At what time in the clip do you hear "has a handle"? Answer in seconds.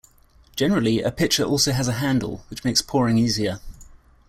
1.73-2.43